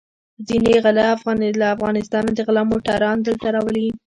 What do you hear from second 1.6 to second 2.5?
له افغانستانه د